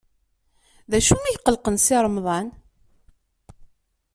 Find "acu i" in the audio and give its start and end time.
0.97-1.31